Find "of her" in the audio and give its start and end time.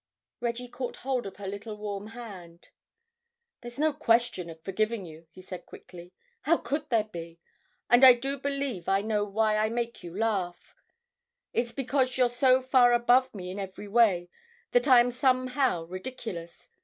1.27-1.45